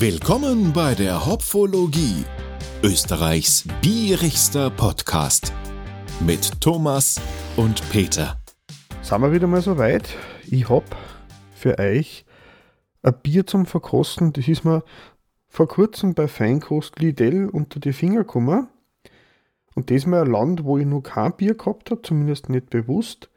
Willkommen 0.00 0.72
bei 0.72 0.94
der 0.94 1.26
Hopfologie, 1.26 2.24
Österreichs 2.84 3.66
bierigster 3.82 4.70
Podcast 4.70 5.52
mit 6.20 6.60
Thomas 6.60 7.20
und 7.56 7.82
Peter. 7.90 8.40
Sind 9.02 9.22
wir 9.22 9.32
wieder 9.32 9.48
mal 9.48 9.60
so 9.60 9.76
weit? 9.76 10.14
Ich 10.48 10.68
hab 10.68 10.84
für 11.52 11.80
euch 11.80 12.24
ein 13.02 13.14
Bier 13.24 13.44
zum 13.44 13.66
Verkosten. 13.66 14.32
Das 14.32 14.46
ist 14.46 14.64
mir 14.64 14.84
vor 15.48 15.66
kurzem 15.66 16.14
bei 16.14 16.28
Feinkost 16.28 17.00
Lidl 17.00 17.48
unter 17.48 17.80
die 17.80 17.92
Finger 17.92 18.20
gekommen. 18.20 18.68
Und 19.74 19.90
das 19.90 19.96
ist 19.96 20.06
mal 20.06 20.22
ein 20.22 20.30
Land, 20.30 20.62
wo 20.62 20.78
ich 20.78 20.86
noch 20.86 21.02
kein 21.02 21.34
Bier 21.36 21.56
gehabt 21.56 21.90
habe, 21.90 22.02
zumindest 22.02 22.50
nicht 22.50 22.70
bewusst. 22.70 23.30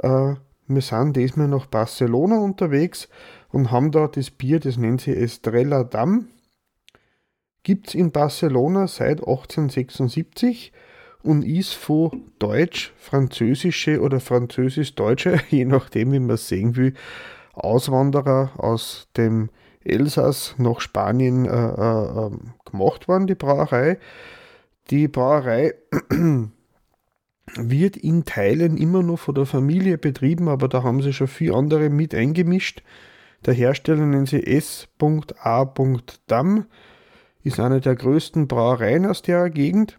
Äh, 0.00 0.34
wir 0.66 0.82
sind 0.82 1.16
diesmal 1.16 1.48
nach 1.48 1.66
Barcelona 1.66 2.38
unterwegs 2.38 3.08
und 3.50 3.70
haben 3.70 3.90
da 3.90 4.08
das 4.08 4.30
Bier, 4.30 4.60
das 4.60 4.76
nennt 4.76 5.02
sich 5.02 5.16
Estrella 5.16 5.84
Damm. 5.84 6.28
Gibt 7.62 7.88
es 7.88 7.94
in 7.94 8.12
Barcelona 8.12 8.86
seit 8.86 9.20
1876 9.20 10.72
und 11.22 11.42
ist 11.42 11.72
von 11.72 12.30
Deutsch, 12.38 12.92
Französische 12.98 14.00
oder 14.00 14.20
Französisch-Deutsche, 14.20 15.40
je 15.50 15.64
nachdem, 15.64 16.12
wie 16.12 16.20
man 16.20 16.30
es 16.30 16.48
sehen 16.48 16.76
will, 16.76 16.94
Auswanderer 17.54 18.52
aus 18.58 19.08
dem 19.16 19.50
Elsass 19.84 20.54
nach 20.58 20.80
Spanien 20.80 21.44
äh, 21.44 21.50
äh, 21.50 22.26
ähm, 22.26 22.54
gemacht 22.64 23.08
worden, 23.08 23.26
die 23.26 23.34
Brauerei. 23.34 23.98
Die 24.90 25.08
Brauerei 25.08 25.74
wird 27.56 27.96
in 27.96 28.24
Teilen 28.24 28.76
immer 28.76 29.02
noch 29.02 29.18
von 29.18 29.34
der 29.34 29.46
Familie 29.46 29.98
betrieben, 29.98 30.48
aber 30.48 30.68
da 30.68 30.82
haben 30.82 31.02
sie 31.02 31.12
schon 31.12 31.28
viele 31.28 31.54
andere 31.54 31.88
mit 31.88 32.14
eingemischt. 32.14 32.82
Der 33.46 33.54
Hersteller 33.54 34.06
nennt 34.06 34.28
sie 34.28 34.44
S.A. 34.46 35.74
Damm, 36.26 36.66
ist 37.42 37.60
eine 37.60 37.80
der 37.80 37.94
größten 37.94 38.48
Brauereien 38.48 39.06
aus 39.06 39.22
der 39.22 39.50
Gegend 39.50 39.98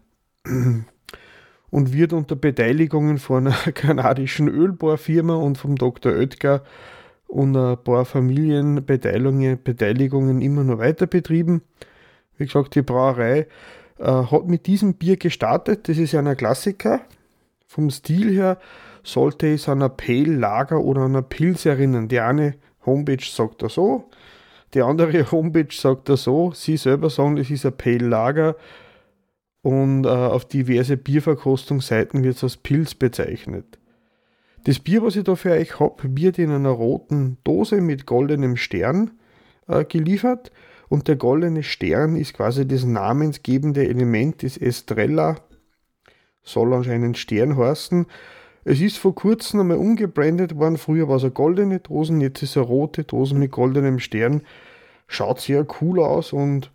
und 1.70 1.92
wird 1.92 2.12
unter 2.12 2.36
Beteiligungen 2.36 3.18
von 3.18 3.46
einer 3.46 3.72
kanadischen 3.74 4.48
Ölbohrfirma 4.48 5.34
und 5.34 5.58
vom 5.58 5.76
Dr. 5.76 6.12
Oetker 6.12 6.62
und 7.28 7.56
ein 7.56 7.76
paar 7.82 8.04
Familienbeteiligungen 8.04 9.62
Beteiligungen 9.62 10.40
immer 10.40 10.64
noch 10.64 10.78
weiter 10.78 11.06
betrieben. 11.06 11.62
Wie 12.36 12.46
gesagt, 12.46 12.74
die 12.74 12.82
Brauerei 12.82 13.46
äh, 13.98 14.04
hat 14.04 14.46
mit 14.46 14.66
diesem 14.66 14.94
Bier 14.94 15.16
gestartet. 15.16 15.88
Das 15.88 15.98
ist 15.98 16.12
ja 16.12 16.20
ein 16.20 16.36
Klassiker. 16.36 17.00
Vom 17.66 17.90
Stil 17.90 18.32
her 18.32 18.58
sollte 19.02 19.52
es 19.52 19.68
an 19.68 19.82
einer 19.82 19.88
Pale 19.88 20.34
Lager 20.34 20.80
oder 20.80 21.04
einer 21.04 21.22
Pils 21.22 21.66
erinnern. 21.66 22.08
Die 22.08 22.20
eine 22.20 22.54
Homepage 22.84 23.24
sagt 23.24 23.62
er 23.62 23.68
so, 23.68 24.08
die 24.74 24.82
andere 24.82 25.30
Homepage 25.32 25.72
sagt 25.72 26.08
er 26.08 26.16
so. 26.16 26.52
Sie 26.52 26.76
selber 26.76 27.10
sagen, 27.10 27.36
es 27.36 27.50
ist 27.50 27.66
ein 27.66 27.76
Pale 27.76 28.06
Lager 28.06 28.56
und 29.62 30.04
äh, 30.04 30.08
auf 30.08 30.44
diverse 30.44 30.96
Bierverkostungsseiten 30.96 32.22
wird 32.22 32.36
es 32.36 32.44
als 32.44 32.56
Pils 32.56 32.94
bezeichnet. 32.94 33.78
Das 34.64 34.78
Bier, 34.80 35.02
was 35.02 35.16
ich 35.16 35.24
da 35.24 35.36
für 35.36 35.52
euch 35.52 35.78
habe, 35.78 36.16
wird 36.16 36.38
in 36.38 36.50
einer 36.50 36.70
roten 36.70 37.38
Dose 37.44 37.80
mit 37.80 38.06
goldenem 38.06 38.56
Stern 38.56 39.12
äh, 39.68 39.84
geliefert 39.84 40.52
und 40.88 41.08
der 41.08 41.16
goldene 41.16 41.62
Stern 41.62 42.16
ist 42.16 42.34
quasi 42.34 42.66
das 42.66 42.84
namensgebende 42.84 43.88
Element 43.88 44.42
des 44.42 44.56
Estrella 44.56 45.36
soll 46.46 46.72
anscheinend 46.72 47.18
Stern 47.18 47.56
heißen. 47.56 48.06
Es 48.64 48.80
ist 48.80 48.98
vor 48.98 49.14
kurzem 49.14 49.60
einmal 49.60 49.76
umgebrandet 49.76 50.56
worden. 50.56 50.78
Früher 50.78 51.08
war 51.08 51.16
es 51.16 51.22
eine 51.22 51.32
goldene 51.32 51.80
Dosen, 51.80 52.20
jetzt 52.20 52.42
ist 52.42 52.50
es 52.50 52.56
eine 52.56 52.66
rote 52.66 53.04
Dosen 53.04 53.38
mit 53.38 53.52
goldenem 53.52 53.98
Stern. 53.98 54.42
Schaut 55.06 55.40
sehr 55.40 55.66
cool 55.80 56.00
aus 56.00 56.32
und 56.32 56.72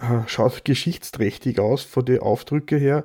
äh, 0.00 0.26
schaut 0.26 0.64
geschichtsträchtig 0.64 1.58
aus 1.58 1.82
von 1.82 2.04
den 2.04 2.20
Aufdrücke 2.20 2.76
her. 2.76 3.04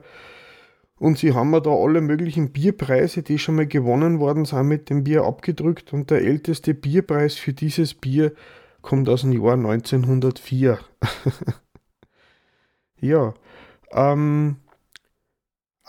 Und 0.99 1.19
sie 1.19 1.33
haben 1.33 1.51
mir 1.51 1.61
da 1.61 1.71
alle 1.71 2.01
möglichen 2.01 2.51
Bierpreise, 2.51 3.21
die 3.21 3.37
schon 3.37 3.55
mal 3.55 3.67
gewonnen 3.67 4.19
worden 4.19 4.45
sind, 4.45 4.67
mit 4.67 4.89
dem 4.89 5.03
Bier 5.03 5.23
abgedrückt. 5.23 5.93
Und 5.93 6.09
der 6.09 6.21
älteste 6.21 6.73
Bierpreis 6.73 7.35
für 7.35 7.53
dieses 7.53 7.93
Bier 7.93 8.33
kommt 8.81 9.07
aus 9.09 9.21
dem 9.21 9.33
Jahr 9.33 9.53
1904. 9.53 10.79
ja, 13.01 13.33
ähm, 13.91 14.57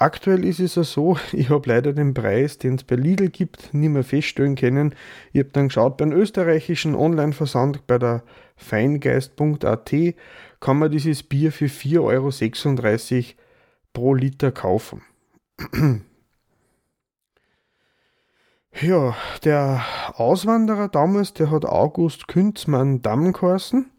Aktuell 0.00 0.44
ist 0.44 0.60
es 0.60 0.76
ja 0.76 0.84
so, 0.84 1.18
ich 1.32 1.50
habe 1.50 1.68
leider 1.68 1.92
den 1.92 2.14
Preis, 2.14 2.56
den 2.58 2.76
es 2.76 2.84
bei 2.84 2.94
Lidl 2.94 3.30
gibt, 3.30 3.74
nicht 3.74 3.90
mehr 3.90 4.04
feststellen 4.04 4.54
können. 4.54 4.94
Ich 5.32 5.40
habe 5.40 5.50
dann 5.50 5.66
geschaut, 5.68 5.96
beim 5.96 6.12
österreichischen 6.12 6.94
Online-Versand 6.94 7.86
bei 7.88 7.98
der 7.98 8.22
feingeist.at 8.56 9.94
kann 10.60 10.78
man 10.78 10.90
dieses 10.90 11.24
Bier 11.24 11.52
für 11.52 11.66
4,36 11.66 12.04
Euro 12.04 12.30
pro 13.92 14.14
Liter 14.14 14.52
kaufen. 14.52 15.02
ja, 18.80 19.16
der 19.42 19.84
Auswanderer 20.14 20.88
damals, 20.88 21.34
der 21.34 21.50
hat 21.50 21.64
August 21.64 22.28
Künzmann 22.28 23.02
Damm 23.02 23.32
geheißen, 23.32 23.90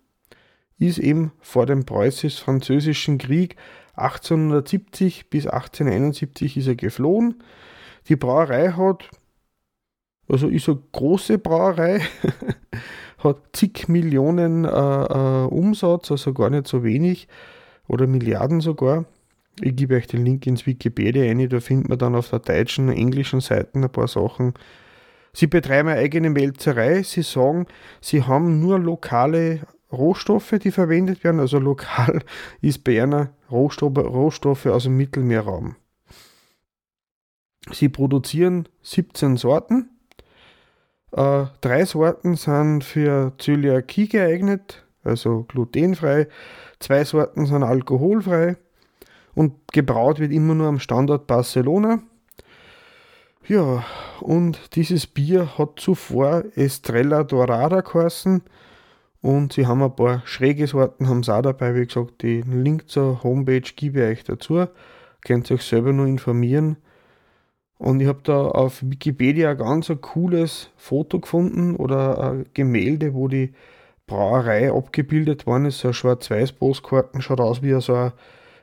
ist 0.87 0.97
eben 0.97 1.31
vor 1.41 1.65
dem 1.65 1.85
preußisch-französischen 1.85 3.17
Krieg 3.17 3.55
1870 3.99 5.29
bis 5.29 5.45
1871 5.45 6.57
ist 6.57 6.67
er 6.67 6.75
geflohen. 6.75 7.43
Die 8.07 8.15
Brauerei 8.15 8.71
hat, 8.71 9.09
also 10.29 10.47
ist 10.47 10.69
eine 10.69 10.79
große 10.91 11.37
Brauerei, 11.37 12.01
hat 13.17 13.37
zig 13.53 13.89
Millionen 13.89 14.63
äh, 14.63 14.69
äh, 14.69 15.45
Umsatz, 15.47 16.11
also 16.11 16.33
gar 16.33 16.49
nicht 16.49 16.67
so 16.67 16.83
wenig, 16.83 17.27
oder 17.87 18.07
Milliarden 18.07 18.61
sogar. 18.61 19.05
Ich 19.61 19.75
gebe 19.75 19.95
euch 19.95 20.07
den 20.07 20.23
Link 20.23 20.47
ins 20.47 20.65
Wikipedia 20.65 21.23
ein, 21.29 21.49
da 21.49 21.59
findet 21.59 21.89
man 21.89 21.97
dann 21.97 22.15
auf 22.15 22.29
der 22.29 22.39
deutschen, 22.39 22.89
englischen 22.89 23.41
Seite 23.41 23.77
ein 23.77 23.89
paar 23.89 24.07
Sachen. 24.07 24.53
Sie 25.33 25.47
betreiben 25.47 25.89
eine 25.89 25.99
eigene 25.99 26.29
Melzerei. 26.29 27.03
Sie 27.03 27.21
sagen, 27.21 27.67
sie 28.01 28.23
haben 28.23 28.59
nur 28.59 28.79
lokale 28.79 29.61
Rohstoffe, 29.91 30.55
die 30.61 30.71
verwendet 30.71 31.23
werden. 31.23 31.39
Also 31.39 31.59
lokal 31.59 32.21
ist 32.61 32.83
Berner 32.83 33.31
Rohstoffe, 33.51 33.97
Rohstoffe 33.97 34.65
aus 34.67 34.83
dem 34.83 34.97
Mittelmeerraum. 34.97 35.75
Sie 37.71 37.89
produzieren 37.89 38.67
17 38.83 39.37
Sorten. 39.37 39.89
Äh, 41.11 41.45
drei 41.61 41.85
Sorten 41.85 42.35
sind 42.35 42.83
für 42.83 43.33
Zöliakie 43.37 44.07
geeignet, 44.07 44.85
also 45.03 45.43
glutenfrei. 45.47 46.27
Zwei 46.79 47.03
Sorten 47.03 47.45
sind 47.45 47.63
alkoholfrei 47.63 48.57
und 49.35 49.71
gebraut 49.71 50.19
wird 50.19 50.31
immer 50.31 50.55
nur 50.55 50.67
am 50.67 50.79
Standort 50.79 51.27
Barcelona. 51.27 52.01
Ja, 53.47 53.83
und 54.21 54.75
dieses 54.75 55.07
Bier 55.07 55.57
hat 55.57 55.79
zuvor 55.79 56.43
Estrella 56.55 57.23
Dorada 57.23 57.81
geheißen 57.81 58.43
und 59.21 59.53
sie 59.53 59.67
haben 59.67 59.83
ein 59.83 59.95
paar 59.95 60.21
schräge 60.25 60.67
Sorten, 60.67 61.09
haben 61.09 61.23
sie 61.23 61.33
auch 61.33 61.41
dabei. 61.41 61.75
Wie 61.75 61.85
gesagt, 61.85 62.23
den 62.23 62.63
Link 62.63 62.89
zur 62.89 63.23
Homepage 63.23 63.61
gebe 63.75 63.99
ich 63.99 64.19
euch 64.19 64.23
dazu. 64.23 64.65
Könnt 65.25 65.49
ihr 65.49 65.55
euch 65.55 65.63
selber 65.63 65.91
nur 65.91 66.07
informieren. 66.07 66.77
Und 67.77 68.01
ich 68.01 68.07
habe 68.07 68.19
da 68.23 68.45
auf 68.45 68.81
Wikipedia 68.81 69.51
ein 69.51 69.57
ganz 69.57 69.91
cooles 70.01 70.69
Foto 70.77 71.19
gefunden 71.19 71.75
oder 71.75 72.31
ein 72.31 72.45
Gemälde, 72.53 73.13
wo 73.13 73.27
die 73.27 73.53
Brauerei 74.05 74.71
abgebildet 74.71 75.45
worden 75.45 75.65
ist. 75.65 75.79
So 75.79 75.89
ein 75.89 75.93
Schwarz-Weiß-Postkarten, 75.93 77.21
schaut 77.21 77.39
aus 77.39 77.61
wie 77.61 77.79
so 77.81 77.93
ein 77.93 78.13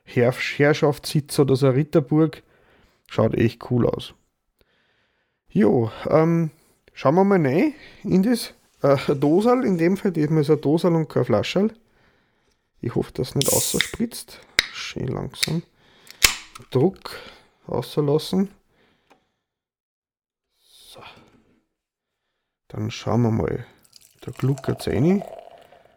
Herrschaftssitz 0.05 1.39
oder 1.39 1.57
so 1.57 1.67
eine 1.67 1.77
Ritterburg. 1.77 2.43
Schaut 3.09 3.35
echt 3.35 3.71
cool 3.71 3.87
aus. 3.87 4.15
Jo, 5.49 5.91
ähm, 6.11 6.51
schauen 6.93 7.15
wir 7.15 7.25
mal 7.25 7.41
rein 7.41 7.73
in 8.05 8.23
das 8.23 8.55
äh, 8.95 9.17
Dosal, 9.17 9.65
in 9.65 9.79
dem 9.79 9.97
Fall, 9.97 10.13
diesmal 10.13 10.43
ist 10.43 10.51
ein 10.51 10.61
Dosal 10.61 10.95
und 10.95 11.09
kein 11.09 11.25
Flascherl. 11.25 11.73
Ich 12.81 12.95
hoffe, 12.95 13.13
dass 13.13 13.31
es 13.31 13.35
nicht 13.35 13.53
ausspritzt. 13.53 14.41
Schön 14.73 15.09
langsam. 15.09 15.63
Druck 16.71 17.17
auslassen. 17.67 18.51
So. 20.61 21.01
Dann 22.69 22.91
schauen 22.91 23.23
wir 23.23 23.31
mal. 23.31 23.67
Da 24.21 24.31
gluckert 24.33 24.81
es 24.81 24.89
rein. 24.89 25.23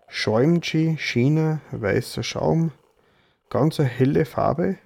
Schäumchi, 0.07 0.97
Schiene, 0.97 1.61
weißer 1.71 2.23
Schaum. 2.23 2.71
Ganz 3.49 3.79
eine 3.79 3.89
helle 3.89 4.25
Farbe. 4.25 4.77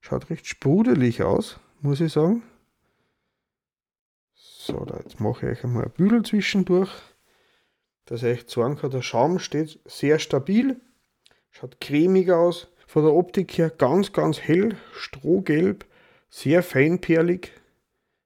Schaut 0.00 0.30
recht 0.30 0.46
sprudelig 0.46 1.22
aus, 1.22 1.58
muss 1.80 2.00
ich 2.00 2.12
sagen. 2.12 2.42
So, 4.66 4.84
da 4.84 4.96
jetzt 4.96 5.20
mache 5.20 5.46
ich 5.46 5.58
euch 5.58 5.64
einmal 5.64 5.84
ein 5.84 5.92
Bügel 5.92 6.24
zwischendurch, 6.24 6.90
dass 8.06 8.24
ich 8.24 8.40
euch 8.40 8.50
sagen 8.50 8.76
kann, 8.76 8.90
der 8.90 9.00
Schaum 9.00 9.38
steht 9.38 9.78
sehr 9.84 10.18
stabil, 10.18 10.80
schaut 11.52 11.80
cremig 11.80 12.32
aus, 12.32 12.66
von 12.88 13.04
der 13.04 13.14
Optik 13.14 13.58
her 13.58 13.70
ganz, 13.70 14.12
ganz 14.12 14.40
hell, 14.40 14.76
strohgelb, 14.92 15.86
sehr 16.30 16.64
feinperlig, 16.64 17.52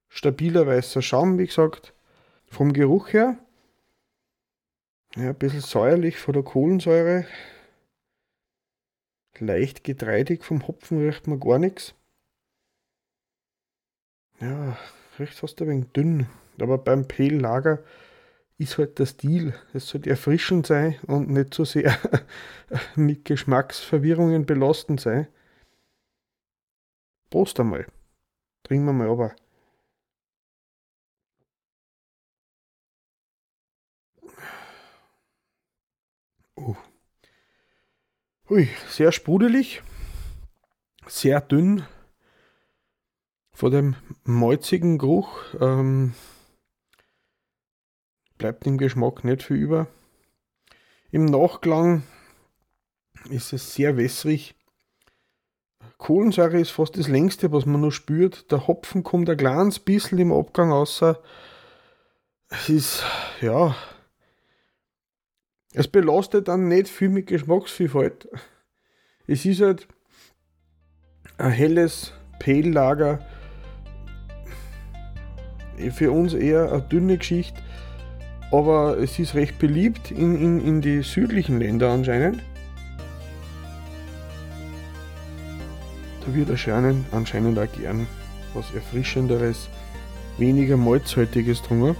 stabiler 0.08 0.66
weißer 0.66 1.02
Schaum, 1.02 1.38
wie 1.38 1.46
gesagt. 1.46 1.92
Vom 2.46 2.72
Geruch 2.72 3.12
her 3.12 3.36
Ja, 5.16 5.28
ein 5.28 5.34
bisschen 5.34 5.60
säuerlich 5.60 6.16
von 6.16 6.32
der 6.32 6.42
Kohlensäure. 6.42 7.26
Leicht 9.38 9.84
getreidig 9.84 10.42
vom 10.42 10.66
Hopfen 10.66 11.06
riecht 11.06 11.26
man 11.26 11.38
gar 11.38 11.58
nichts. 11.58 11.94
Ja, 14.40 14.78
riecht 15.18 15.34
fast 15.34 15.60
ein 15.60 15.68
wenig 15.68 15.92
dünn. 15.92 16.26
Aber 16.60 16.78
beim 16.78 17.08
Pale-Lager 17.08 17.82
ist 18.58 18.76
halt 18.78 18.98
der 18.98 19.06
Stil. 19.06 19.54
Es 19.72 19.88
sollte 19.88 20.10
erfrischend 20.10 20.66
sein 20.66 20.96
und 21.06 21.30
nicht 21.30 21.54
so 21.54 21.64
sehr 21.64 21.96
mit 22.96 23.24
Geschmacksverwirrungen 23.24 24.44
belastend 24.46 25.00
sein. 25.00 25.26
Prost 27.30 27.58
einmal. 27.60 27.86
Trinken 28.62 28.86
wir 28.86 28.92
mal 28.92 29.08
aber. 29.08 29.34
Uh. 36.56 36.76
Ui, 38.50 38.68
sehr 38.88 39.12
sprudelig, 39.12 39.80
sehr 41.06 41.40
dünn, 41.40 41.86
von 43.60 43.70
dem 43.70 43.94
malzigen 44.24 44.96
Geruch 44.96 45.28
ähm, 45.60 46.14
bleibt 48.38 48.66
im 48.66 48.78
Geschmack 48.78 49.22
nicht 49.22 49.42
viel 49.42 49.58
über. 49.58 49.86
Im 51.10 51.26
Nachklang 51.26 52.02
ist 53.28 53.52
es 53.52 53.74
sehr 53.74 53.98
wässrig. 53.98 54.54
Kohlensäure 55.98 56.58
ist 56.58 56.70
fast 56.70 56.96
das 56.96 57.06
längste, 57.06 57.52
was 57.52 57.66
man 57.66 57.82
noch 57.82 57.90
spürt. 57.90 58.50
Der 58.50 58.66
Hopfen 58.66 59.02
kommt 59.02 59.28
ein 59.28 59.36
kleines 59.36 59.78
bisschen 59.78 60.16
im 60.16 60.32
Abgang 60.32 60.72
außer. 60.72 61.22
Es 62.48 62.70
ist, 62.70 63.04
ja, 63.42 63.76
es 65.74 65.86
belastet 65.86 66.48
dann 66.48 66.68
nicht 66.68 66.88
viel 66.88 67.10
mit 67.10 67.26
Geschmacksvielfalt. 67.26 68.26
Es 69.26 69.44
ist 69.44 69.60
halt 69.60 69.86
ein 71.36 71.50
helles 71.50 72.14
Pale-Lager. 72.38 73.26
Für 75.92 76.12
uns 76.12 76.34
eher 76.34 76.70
eine 76.72 76.82
dünne 76.82 77.18
Geschichte, 77.18 77.60
aber 78.52 78.98
es 78.98 79.18
ist 79.18 79.34
recht 79.34 79.58
beliebt 79.58 80.10
in, 80.10 80.36
in, 80.40 80.60
in 80.60 80.80
die 80.82 81.02
südlichen 81.02 81.58
Länder 81.58 81.90
anscheinend. 81.90 82.42
Da 86.26 86.34
wird 86.34 86.50
anscheinend, 86.50 87.06
anscheinend 87.12 87.58
auch 87.58 87.72
gern 87.72 88.06
was 88.52 88.74
Erfrischenderes, 88.74 89.68
weniger 90.38 90.76
malzhaltiges 90.76 91.62
drungen. 91.62 91.96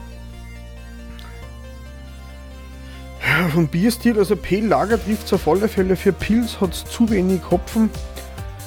vom 3.51 3.69
Bierstil, 3.69 4.19
also 4.19 4.37
P-Lager 4.37 5.03
trifft 5.03 5.27
es 5.27 5.33
auf 5.33 5.49
alle 5.49 5.69
Fälle. 5.69 5.97
Für 5.97 6.13
Pilz 6.13 6.61
hat 6.61 6.73
es 6.73 6.85
zu 6.85 7.11
wenig 7.11 7.41
Hopfen 7.51 7.91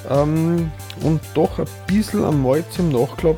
ähm, 0.10 0.72
und 1.02 1.22
doch 1.34 1.60
ein 1.60 1.66
bisschen 1.88 2.24
am 2.24 2.44
Malz 2.44 2.80
im 2.80 2.90
Nachklapp. 2.90 3.38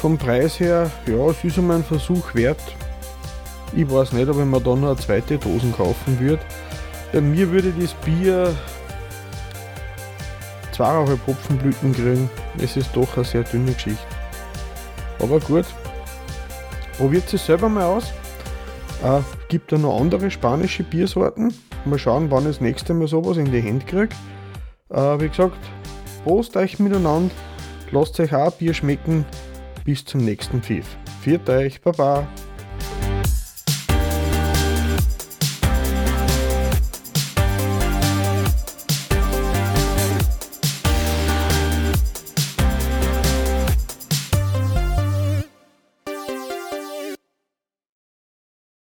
Vom 0.00 0.16
Preis 0.16 0.58
her, 0.58 0.90
ja, 1.06 1.26
es 1.26 1.44
ist 1.44 1.58
einmal 1.58 1.76
ein 1.76 1.84
Versuch 1.84 2.34
wert. 2.34 2.62
Ich 3.76 3.90
weiß 3.90 4.12
nicht, 4.12 4.30
ob 4.30 4.38
ich 4.38 4.46
mir 4.46 4.58
da 4.58 4.74
noch 4.74 4.88
eine 4.88 4.96
zweite 4.96 5.36
Dosen 5.36 5.74
kaufen 5.76 6.18
würde. 6.18 6.42
Bei 7.12 7.20
mir 7.20 7.50
würde 7.50 7.70
das 7.78 7.92
Bier 7.92 8.54
zweieinhalb 10.72 11.26
Hopfenblüten 11.26 11.92
kriegen. 11.92 12.30
Es 12.56 12.78
ist 12.78 12.96
doch 12.96 13.14
eine 13.14 13.26
sehr 13.26 13.42
dünne 13.42 13.74
Geschichte. 13.74 14.02
Aber 15.18 15.38
gut. 15.38 15.66
Probiert 16.96 17.30
es 17.34 17.44
selber 17.44 17.68
mal 17.68 17.84
aus. 17.84 18.04
Äh, 19.04 19.20
gibt 19.48 19.70
da 19.70 19.76
noch 19.76 20.00
andere 20.00 20.30
spanische 20.30 20.82
Biersorten. 20.82 21.52
Mal 21.84 21.98
schauen, 21.98 22.30
wann 22.30 22.44
ich 22.44 22.56
das 22.56 22.60
nächste 22.62 22.94
Mal 22.94 23.06
sowas 23.06 23.36
in 23.36 23.52
die 23.52 23.60
Hände 23.60 23.84
kriege. 23.84 24.08
Äh, 24.88 25.20
wie 25.20 25.28
gesagt, 25.28 25.58
Prost 26.24 26.56
euch 26.56 26.78
miteinander. 26.78 27.34
Lasst 27.90 28.18
euch 28.18 28.34
auch 28.34 28.52
Bier 28.52 28.72
schmecken. 28.72 29.26
Bis 29.84 30.04
zum 30.04 30.24
nächsten 30.24 30.62
Pfiff. 30.62 30.86
Viert 31.22 31.48
euch, 31.48 31.80
Baba. 31.80 32.26